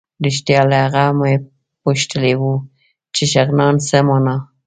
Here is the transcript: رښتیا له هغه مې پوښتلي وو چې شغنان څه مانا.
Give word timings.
رښتیا 0.25 0.61
له 0.71 0.77
هغه 0.83 1.03
مې 1.19 1.33
پوښتلي 1.83 2.33
وو 2.41 2.53
چې 3.15 3.23
شغنان 3.33 3.75
څه 3.87 3.97
مانا. 4.07 4.35